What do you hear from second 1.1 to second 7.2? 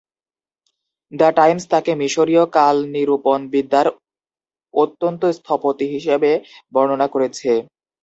"the Times" তাকে "মিশরীয় কালনিরূপণবিদ্যার অত্যন্ত স্থপতি" হিসেবে বর্ণনা